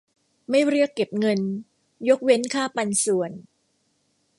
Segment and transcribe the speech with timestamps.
[0.49, 1.39] ไม่เรียกเก็บเงิน
[2.07, 3.31] ยกเว้นค่าปันส่วน